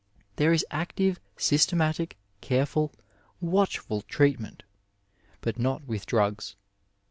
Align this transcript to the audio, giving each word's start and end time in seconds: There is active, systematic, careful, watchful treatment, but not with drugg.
There 0.37 0.51
is 0.51 0.65
active, 0.71 1.19
systematic, 1.37 2.17
careful, 2.41 2.91
watchful 3.39 4.01
treatment, 4.01 4.63
but 5.41 5.59
not 5.59 5.83
with 5.85 6.07
drugg. 6.07 6.41